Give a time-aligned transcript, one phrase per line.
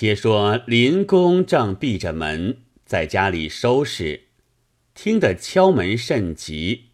[0.00, 4.28] 且说林公正闭着门，在家里收拾，
[4.94, 6.90] 听得敲门甚急，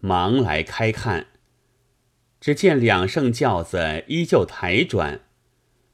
[0.00, 1.28] 忙来开看。
[2.42, 5.22] 只见两圣轿子依旧抬转，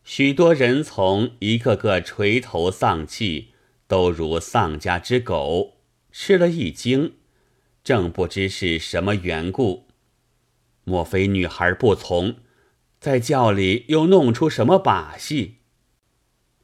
[0.03, 3.52] 许多人从一个个垂头丧气，
[3.86, 5.77] 都如丧家之狗，
[6.11, 7.12] 吃了一惊，
[7.84, 9.86] 正不知是什么缘故。
[10.82, 12.34] 莫非女孩不从，
[12.98, 15.57] 在轿里又弄出什么把戏？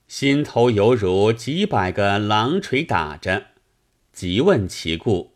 [0.07, 3.47] 心头犹如几百个狼锤打着，
[4.13, 5.33] 急问其故。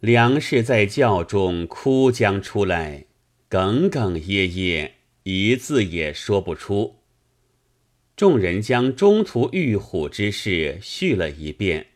[0.00, 3.06] 梁氏在轿中哭将出来。
[3.50, 4.92] 哽哽咽咽，
[5.24, 7.00] 一字也说不出。
[8.16, 11.88] 众人将中途遇虎之事叙了一遍，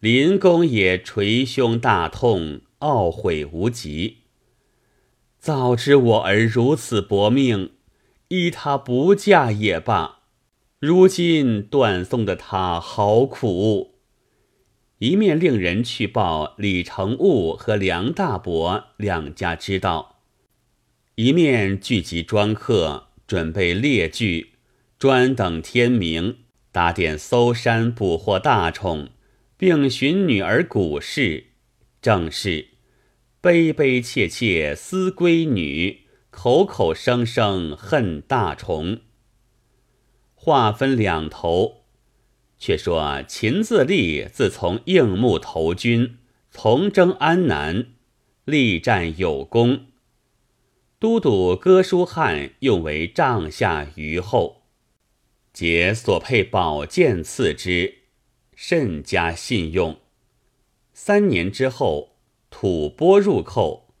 [0.00, 4.18] 林公也捶胸大痛，懊悔无极。
[5.38, 7.72] 早知我儿如此薄命，
[8.28, 10.19] 依他不嫁也罢。
[10.80, 13.96] 如今断送的他好苦。
[14.96, 20.22] 一面令人去报李成务和梁大伯两家知道。
[21.16, 24.54] 一面聚集庄客，准备猎具，
[24.98, 26.38] 专等天明，
[26.72, 29.10] 打点搜山捕获大虫，
[29.58, 31.48] 并寻女儿古氏。
[32.00, 32.68] 正是
[33.42, 39.00] 悲悲切切思闺女，口口声声恨大虫。
[40.42, 41.82] 话分两头，
[42.56, 46.16] 却说秦自立自从应募投军，
[46.50, 47.88] 从征安南，
[48.46, 49.88] 力战有功。
[50.98, 54.62] 都督哥舒翰用为帐下虞后，
[55.52, 57.98] 皆所配宝剑赐之，
[58.56, 59.98] 甚加信用。
[60.94, 62.16] 三年之后，
[62.48, 63.92] 吐蕃入寇，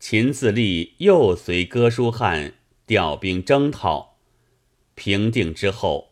[0.00, 4.07] 秦自立又随哥舒翰调兵征讨。
[4.98, 6.10] 平定之后，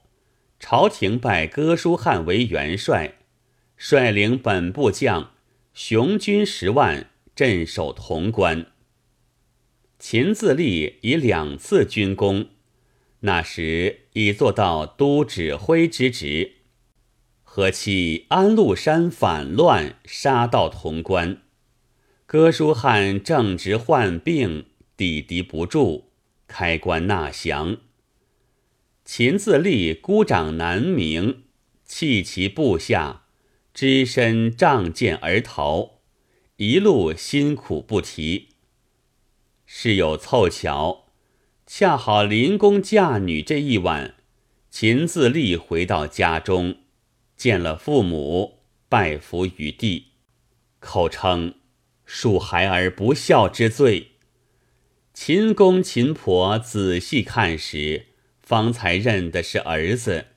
[0.60, 3.14] 朝廷拜哥舒翰为元帅，
[3.76, 5.32] 率领本部将
[5.74, 8.66] 雄军十万镇守潼关。
[9.98, 12.50] 秦自立以两次军功，
[13.20, 16.52] 那时已做到都指挥之职。
[17.42, 21.42] 何期安禄山反乱，杀到潼关，
[22.26, 24.66] 哥舒翰正值患病，
[24.96, 26.10] 抵敌不住，
[26.46, 27.78] 开关纳降。
[29.06, 31.44] 秦自立孤掌难鸣，
[31.84, 33.22] 弃其部下，
[33.72, 36.00] 只身仗剑而逃，
[36.56, 38.48] 一路辛苦不提。
[39.64, 41.04] 事有凑巧，
[41.68, 44.16] 恰好林公嫁女这一晚，
[44.70, 46.78] 秦自立回到家中，
[47.36, 48.58] 见了父母，
[48.88, 50.06] 拜伏于地，
[50.80, 51.54] 口称
[52.04, 54.08] 恕孩儿不孝之罪。
[55.14, 58.06] 秦公秦婆仔细看时，
[58.46, 60.28] 方才认的是儿子。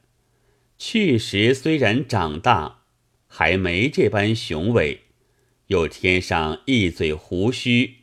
[0.79, 2.81] 去时虽然长大，
[3.27, 5.01] 还没这般雄伟，
[5.67, 7.97] 又添上一嘴胡须。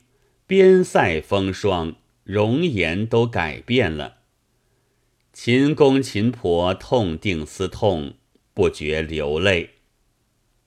[0.47, 4.19] 边塞风霜，容颜都改变了。
[5.33, 8.15] 秦公秦婆痛定思痛，
[8.55, 9.71] 不觉流泪。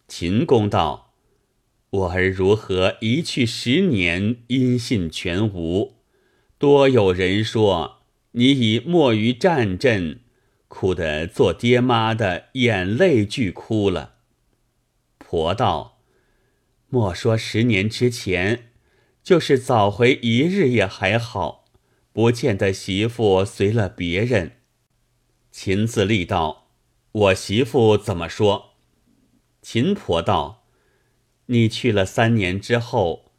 [0.09, 1.13] 秦公道
[1.91, 5.95] ：“我儿如何一去十年，音信全无？
[6.57, 7.98] 多有人说
[8.31, 10.19] 你已没于战阵，
[10.67, 14.15] 哭得做爹妈的眼泪俱哭了。”
[15.17, 15.99] 婆道
[16.89, 18.65] ：“莫说十年之前。”
[19.21, 21.65] 就是早回一日也还好，
[22.11, 24.53] 不见得媳妇随了别人。
[25.51, 26.69] 秦自立道
[27.11, 28.71] ：“我媳妇怎么说？”
[29.61, 30.63] 秦婆道
[31.47, 33.31] ：“你去了三年之后，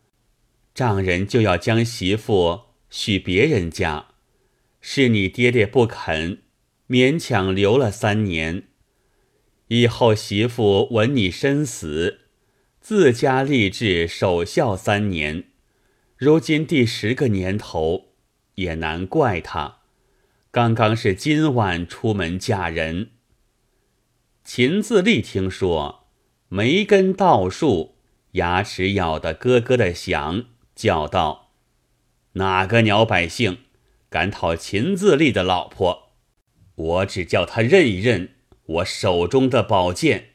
[0.75, 4.10] 丈人就要将媳妇许别人家，
[4.81, 6.43] 是你爹爹不肯，
[6.89, 8.65] 勉强留了三年。
[9.69, 12.21] 以后媳妇闻你身死，
[12.81, 15.45] 自家立志守孝三年。”
[16.19, 18.09] 如今第十个年头，
[18.57, 19.79] 也难怪他。
[20.51, 23.13] 刚刚是今晚出门嫁人。
[24.45, 26.09] 秦自立听说，
[26.49, 27.95] 眉根倒竖，
[28.33, 30.45] 牙齿咬得咯咯的响，
[30.75, 31.53] 叫道
[32.35, 33.61] ：“哪个鸟百姓
[34.11, 36.11] 敢讨秦自立的老婆？
[36.75, 38.35] 我只叫他认一认
[38.67, 40.33] 我手中的宝剑。”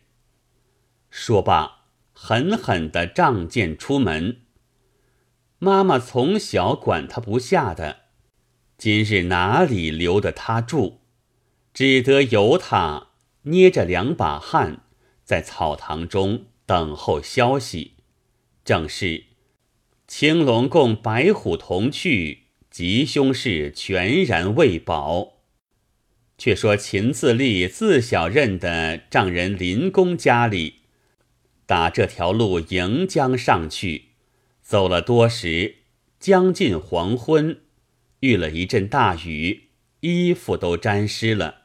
[1.11, 4.41] 说罢，狠狠地仗剑出门。
[5.59, 8.01] 妈妈从小管他不下的，
[8.77, 10.99] 今日哪里留得他住？
[11.73, 13.09] 只得由他
[13.43, 14.83] 捏着两把汗，
[15.23, 17.95] 在草堂中等候消息。
[18.63, 19.25] 正是
[20.07, 22.44] 青龙共白虎同去，
[22.75, 25.35] 吉凶事全然未保。
[26.37, 30.81] 却说秦自立自小认得丈人林公家里，
[31.65, 34.07] 打这条路迎江上去，
[34.61, 35.75] 走了多时，
[36.19, 37.61] 将近黄昏，
[38.19, 39.69] 遇了一阵大雨，
[40.01, 41.61] 衣服都沾湿了。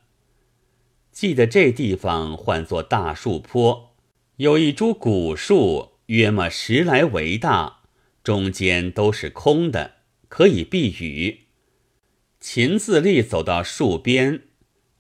[1.11, 3.97] 记得这地方唤作大树坡，
[4.37, 7.81] 有一株古树，约么十来围大，
[8.23, 9.97] 中间都是空的，
[10.31, 11.49] 可以避雨。
[12.41, 14.45] 秦自立走到树边，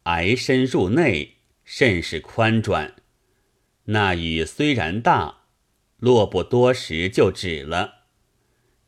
[0.02, 2.96] 挨身入内，甚是宽转。
[3.84, 5.44] 那雨虽然大，
[5.96, 8.00] 落不多时就止了。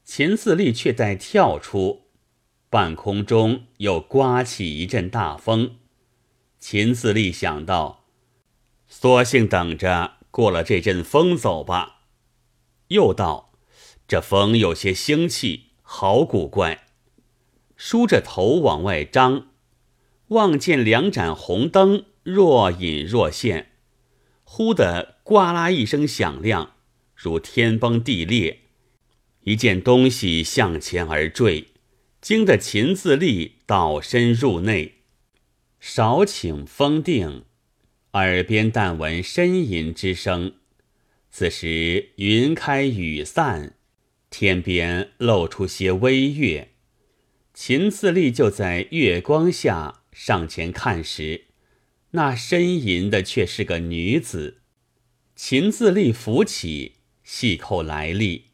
[0.05, 2.09] 秦自立却在跳出，
[2.69, 5.77] 半空中又刮起一阵大风。
[6.59, 8.05] 秦自立想到，
[8.87, 12.03] 索性等着过了这阵风走吧。
[12.89, 13.55] 又道
[14.07, 16.87] ：“这风有些腥气，好古怪。”
[17.77, 19.49] 梳着头往外张，
[20.29, 23.73] 望见两盏红灯若隐若现，
[24.43, 26.77] 忽的呱啦一声响亮，
[27.15, 28.61] 如天崩地裂，
[29.43, 31.69] 一件东西向前而坠，
[32.23, 35.03] 惊得秦自立倒身入内。
[35.79, 37.45] 少顷风定，
[38.13, 40.55] 耳边但闻呻吟之声。
[41.31, 43.75] 此时云开雨散，
[44.33, 46.71] 天边露出些微月。
[47.53, 51.49] 秦自立就在月光下上前看时，
[52.13, 54.63] 那呻吟的却是个女子。
[55.37, 58.47] 秦自立扶起，细叩来历。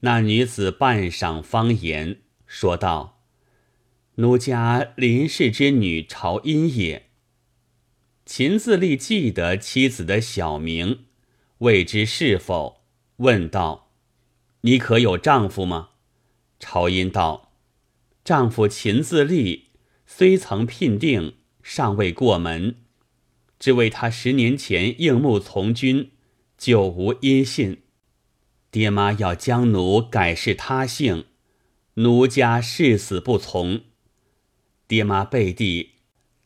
[0.00, 3.24] 那女子半晌方言，说道。
[4.16, 7.10] 奴家林氏之女朝音也。
[8.24, 11.06] 秦自立记得妻子的小名，
[11.58, 12.84] 未知是否，
[13.16, 13.91] 问道
[14.62, 15.90] ：“你可有丈夫吗？”
[16.58, 17.52] 朝音道
[18.24, 19.68] ：“丈夫秦自立
[20.06, 22.76] 虽曾聘定，尚未过门，
[23.58, 26.10] 只为他十年前应募从军，
[26.56, 27.82] 久无音信。
[28.70, 31.26] 爹妈要将奴改氏他姓，
[31.94, 33.82] 奴家誓死不从。”
[34.88, 35.90] 爹妈背地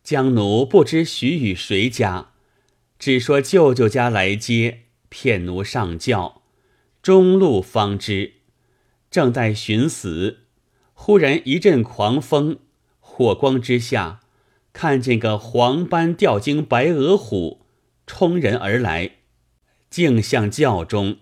[0.03, 2.33] 将奴不知许与谁家，
[2.99, 6.43] 只说舅舅家来接，骗奴上轿，
[7.07, 8.33] 中路方知。
[9.13, 10.41] 正待寻死，
[10.93, 12.59] 忽然一阵狂风，
[12.99, 14.23] 火光之下，
[14.73, 17.65] 看见个黄斑吊睛白额虎
[18.09, 19.19] 冲人而来，
[19.89, 21.19] 竟向轿中，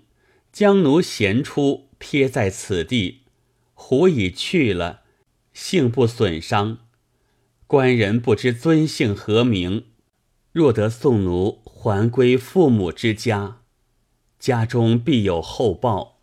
[0.51, 3.25] 将奴衔出，撇在此地。
[3.75, 5.03] 虎已去了，
[5.53, 6.79] 幸不损伤。
[7.67, 9.85] 官人不知尊姓何名，
[10.51, 13.59] 若得送奴还归父母之家，
[14.45, 16.21] 家中必有厚报。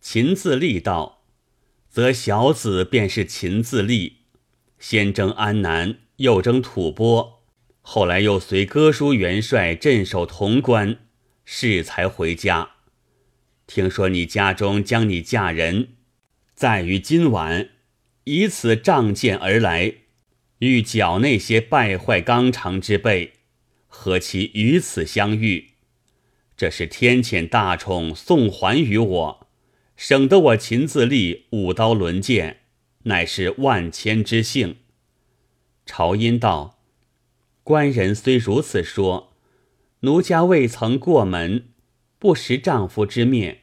[0.00, 1.24] 秦自立道，
[1.88, 4.18] 则小子便是秦自立，
[4.78, 7.40] 先征安南，又征吐蕃，
[7.80, 11.00] 后来又随哥舒元帅镇守潼关，
[11.44, 12.74] 适才回家。
[13.66, 15.94] 听说你家中将你嫁人，
[16.54, 17.70] 在于今晚，
[18.22, 19.92] 以此仗剑而来。
[20.60, 23.32] 欲剿那些败坏纲常之辈，
[23.88, 25.70] 何其于此相遇？
[26.58, 29.46] 这是天谴大宠送还于我，
[29.96, 32.62] 省得我秦自立舞刀抡剑，
[33.04, 34.78] 乃是万千之幸。
[35.86, 36.80] 朝音道
[37.62, 39.34] ：“官人虽如此说，
[40.00, 41.68] 奴家未曾过门，
[42.18, 43.60] 不识丈夫之面，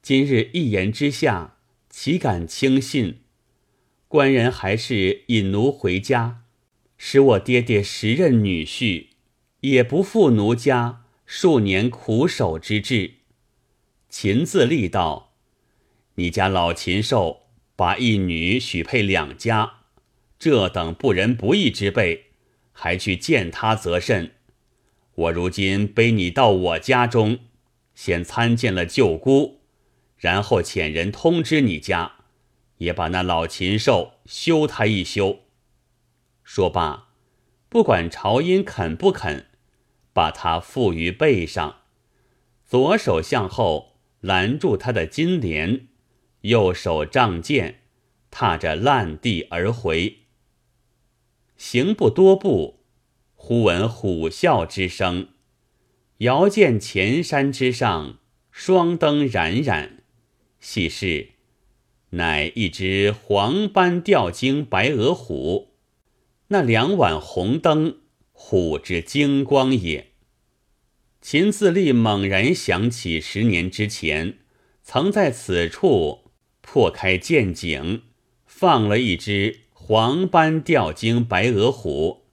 [0.00, 1.58] 今日一言之下，
[1.90, 3.18] 岂敢轻信？”
[4.08, 6.44] 官人还是引奴回家，
[6.96, 9.08] 使我爹爹时任女婿，
[9.60, 11.03] 也不负奴家
[11.36, 13.14] 数年苦守之志。
[14.08, 15.32] 秦自立道
[16.14, 19.80] ：“你家老禽兽把一女许配两家，
[20.38, 22.26] 这等不仁不义之辈，
[22.70, 24.30] 还去见他则甚？
[25.16, 27.40] 我如今背你到我家中，
[27.96, 29.58] 先参见了舅姑，
[30.16, 32.12] 然后遣人通知你家。”
[32.78, 35.40] 也把那老禽兽休他一休。
[36.44, 37.08] 说罢，
[37.68, 39.46] 不管朝音肯不肯，
[40.14, 41.80] 把他负于背上，
[42.64, 45.88] 左手向后拦住他的金莲，
[46.40, 47.82] 右手仗剑，
[48.30, 50.20] 踏着烂地而回。
[51.58, 52.80] 行不多步，
[53.34, 55.28] 忽闻虎啸之声，
[56.18, 58.18] 遥见前山之上
[58.50, 60.04] 双灯冉冉，
[60.58, 61.30] 细视。
[62.10, 65.74] 乃一只黄斑吊睛白额虎，
[66.48, 67.98] 那两碗红灯，
[68.36, 70.08] 虎之精光也。
[71.22, 74.40] 秦自立猛然想起十年之前，
[74.82, 78.02] 曾在此处破开剑井，
[78.44, 82.24] 放了一只黄斑吊睛白额虎，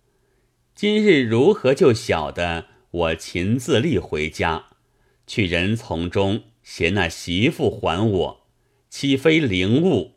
[0.76, 4.66] 今日如何就晓得我秦自立回家，
[5.26, 8.48] 去人丛中携那媳妇还我，
[8.90, 10.16] 岂非灵物？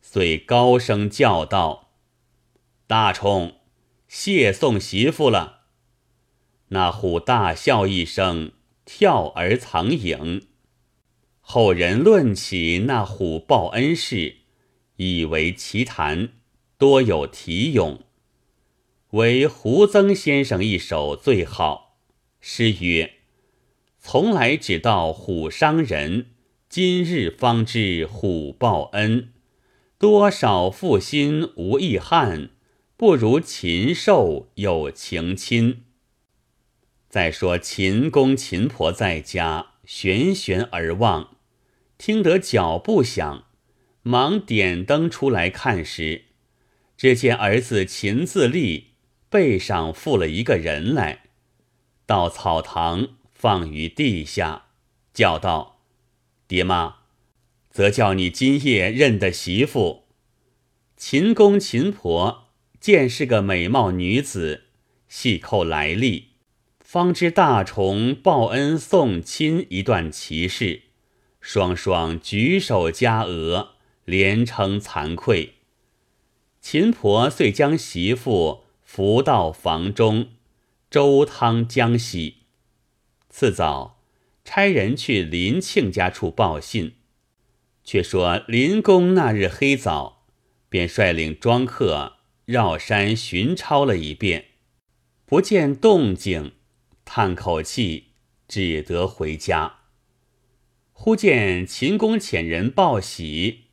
[0.00, 1.90] 遂高声叫道
[2.86, 3.57] ：“大冲，
[4.08, 5.66] 谢送媳妇了。”
[6.70, 8.52] 那虎大笑一声，
[8.84, 10.48] 跳而藏影。
[11.40, 14.36] 后人论起那虎报恩事，
[14.96, 16.30] 以为奇谈，
[16.76, 18.00] 多有题咏。
[19.12, 21.96] 唯胡曾先生一首最好，
[22.40, 23.14] 诗曰
[23.98, 26.26] ：“从来只道虎伤人，
[26.68, 29.32] 今日方知虎报恩。
[29.98, 32.50] 多少负心无义汉，
[32.98, 35.84] 不如禽兽有情亲。”
[37.08, 41.36] 再说秦公秦婆在家，悬悬而望，
[41.96, 43.44] 听得脚步响，
[44.02, 46.24] 忙点灯出来看时，
[46.96, 48.88] 只见儿子秦自立
[49.30, 51.26] 背上负了一个人来，
[52.04, 54.66] 到草堂放于地下，
[55.14, 55.82] 叫道
[56.48, 56.96] ：“爹妈，
[57.70, 60.08] 则叫你今夜认的媳妇。”
[60.98, 62.47] 秦公秦婆
[62.80, 64.64] 见是个美貌女子，
[65.08, 66.28] 细扣来历。
[66.80, 70.82] 方知大虫报恩送亲一段奇事，
[71.40, 75.54] 双双举手加额，连称惭愧。
[76.60, 80.28] 秦婆遂将媳妇扶到房中，
[80.90, 82.36] 粥汤将洗。
[83.28, 84.00] 次早，
[84.44, 86.94] 差人去林庆家处报信。
[87.84, 90.26] 却说林公那日黑早，
[90.68, 92.17] 便率领庄客
[92.48, 94.46] 绕山寻抄了一遍，
[95.26, 96.52] 不见动静。
[97.04, 98.12] 叹口气，
[98.48, 99.80] 只得回家。
[100.92, 103.64] 忽见秦公遣人报喜，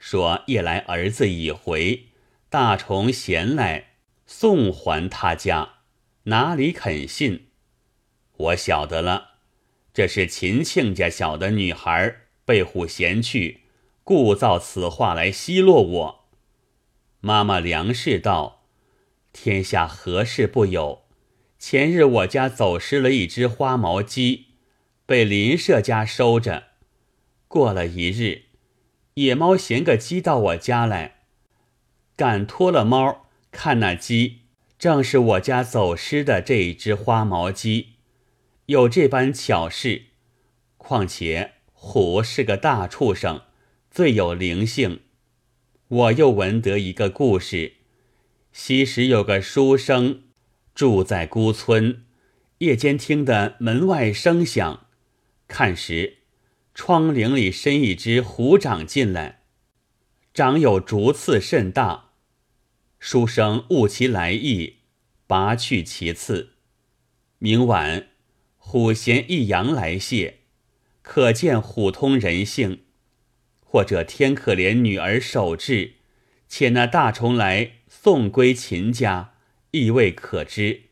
[0.00, 2.06] 说夜来儿子已回，
[2.48, 3.92] 大虫衔来
[4.26, 5.74] 送还他家，
[6.24, 7.46] 哪里肯信？
[8.36, 9.34] 我晓得了，
[9.92, 13.60] 这是秦庆家小的女孩被虎衔去，
[14.02, 16.23] 故造此话来奚落我。
[17.26, 18.66] 妈妈梁氏道
[19.32, 21.04] ：“天下何事不有？”
[21.58, 24.48] 前日我家走失了一只花毛鸡，
[25.06, 26.64] 被邻舍家收着。
[27.48, 28.42] 过了一日，
[29.14, 31.22] 野猫衔个鸡到我家来，
[32.14, 34.42] 赶脱了猫，看那鸡
[34.78, 37.94] 正是我家走失的这一只花毛鸡。
[38.66, 40.08] 有这般巧事，
[40.76, 43.40] 况且虎是个大畜生，
[43.90, 45.00] 最有灵性。
[45.94, 47.74] 我又闻得一个故事，
[48.52, 50.22] 昔时有个书生。
[50.74, 52.02] 住在孤村，
[52.58, 54.88] 夜间听得门外声响，
[55.46, 56.16] 看时，
[56.74, 59.42] 窗棂里伸一只虎掌进来，
[60.32, 62.10] 掌有竹刺甚大。
[62.98, 64.78] 书生悟其来意，
[65.28, 66.54] 拔去其刺。
[67.38, 68.08] 明晚，
[68.56, 70.40] 虎衔一羊来谢，
[71.02, 72.80] 可见虎通人性。
[73.74, 75.94] 或者天可怜女儿守志，
[76.46, 79.34] 且那大虫来送归秦家。
[79.72, 80.82] 亦未可知，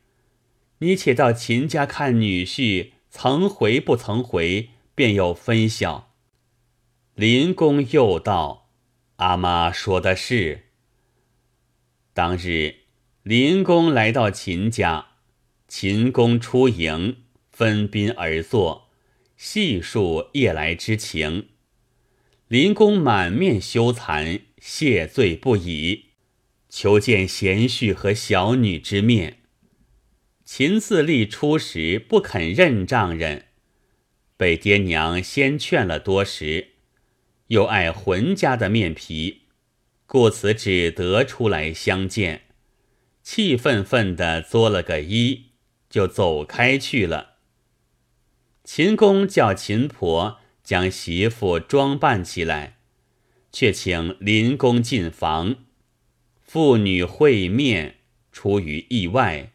[0.78, 6.12] 你且到秦家看女婿曾回不曾回，便有分晓。
[7.14, 8.72] 林公又道
[9.18, 10.64] ：“阿妈说的是。”
[12.12, 12.78] 当日
[13.22, 15.10] 林公来到秦家，
[15.68, 18.88] 秦公出迎，分宾而坐，
[19.36, 21.50] 细述夜来之情。
[22.52, 26.11] 林公满面羞惭，谢罪不已。
[26.68, 29.38] 求见贤婿和小女之面。
[30.44, 33.47] 秦自立初时不肯认丈人，
[34.37, 36.73] 被爹娘先劝了多时，
[37.47, 39.44] 又爱浑家的面皮，
[40.04, 42.42] 故此只得出来相见，
[43.23, 45.44] 气愤愤地作了个揖，
[45.88, 47.37] 就走开去了。
[48.62, 50.41] 秦公叫秦婆
[50.72, 52.78] 将媳妇装扮起来，
[53.52, 55.56] 却请林公进房。
[56.40, 57.96] 父女会面，
[58.32, 59.52] 出于意外，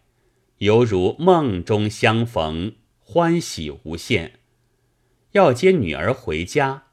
[0.59, 4.33] 犹如梦中相逢，欢喜无限。
[5.31, 6.83] 要接女儿回家，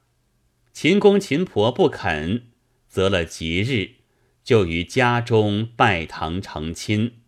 [0.73, 2.47] 秦公秦婆不肯，
[2.89, 3.97] 择了吉日，
[4.43, 7.19] 就于家中拜堂成亲。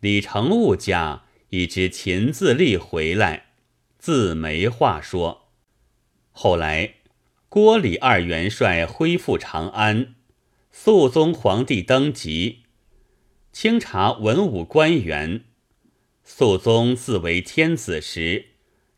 [0.00, 3.52] 李成务家已知秦自立回来，
[3.98, 5.47] 自没话说。
[6.40, 6.94] 后来
[7.48, 10.14] 郭李二元帅恢复长安。
[10.70, 12.60] 肃宗皇帝登基，
[13.50, 15.46] 清查文武官员。
[16.22, 18.50] 肃宗自为天子时，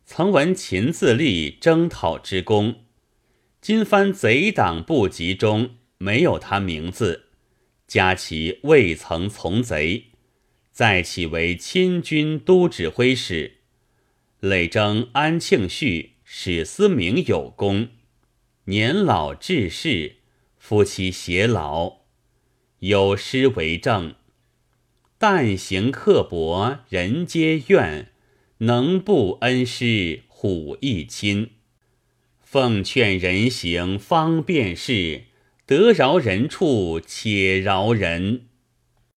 [0.04, 2.84] 曾闻秦自立征讨之功。
[3.62, 7.28] 今番贼党部集中没有他名字，
[7.86, 10.08] 加其未曾从贼，
[10.70, 13.60] 再起为亲军都指挥使，
[14.40, 17.88] 累征安庆绪、史思明有功，
[18.66, 20.18] 年老致仕，
[20.56, 22.02] 夫妻偕老，
[22.78, 24.14] 有诗为证
[25.18, 28.12] ：“但行刻薄人皆怨，
[28.58, 31.50] 能不恩师虎亦亲。
[32.40, 35.24] 奉劝人行方便事，
[35.66, 38.46] 得饶人处且饶人。”